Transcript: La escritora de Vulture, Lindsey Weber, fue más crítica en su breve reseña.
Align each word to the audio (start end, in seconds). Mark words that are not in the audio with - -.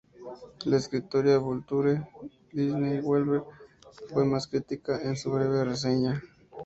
La 0.65 0.77
escritora 0.77 1.29
de 1.33 1.37
Vulture, 1.37 2.07
Lindsey 2.53 3.01
Weber, 3.01 3.43
fue 4.11 4.25
más 4.25 4.47
crítica 4.47 4.99
en 4.99 5.15
su 5.15 5.29
breve 5.31 5.63
reseña. 5.63 6.19